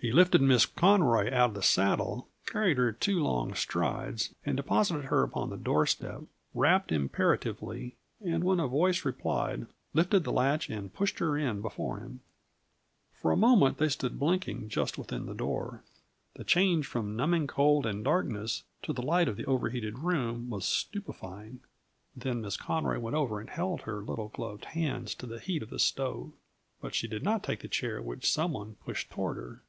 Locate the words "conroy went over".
22.58-23.40